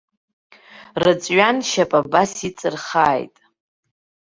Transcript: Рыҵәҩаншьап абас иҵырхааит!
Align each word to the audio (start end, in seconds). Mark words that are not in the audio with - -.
Рыҵәҩаншьап 1.03 1.91
абас 1.99 2.31
иҵырхааит! 2.47 3.35